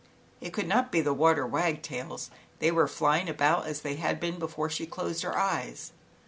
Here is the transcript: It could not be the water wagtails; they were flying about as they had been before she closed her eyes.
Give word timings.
It 0.39 0.51
could 0.51 0.67
not 0.67 0.91
be 0.91 1.01
the 1.01 1.13
water 1.13 1.45
wagtails; 1.45 2.31
they 2.57 2.71
were 2.71 2.87
flying 2.87 3.29
about 3.29 3.67
as 3.67 3.81
they 3.81 3.97
had 3.97 4.19
been 4.19 4.39
before 4.39 4.67
she 4.67 4.87
closed 4.87 5.21
her 5.21 5.37
eyes. 5.37 5.91